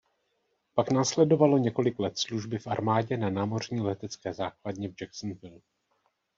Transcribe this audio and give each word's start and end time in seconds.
Pak 0.73 0.91
následovalo 0.91 1.57
několik 1.57 1.99
let 1.99 2.17
služby 2.17 2.59
v 2.59 2.67
armádě 2.67 3.17
na 3.17 3.29
námořní 3.29 3.81
letecké 3.81 4.33
základně 4.33 4.89
v 4.89 5.01
Jacksonville. 5.01 5.61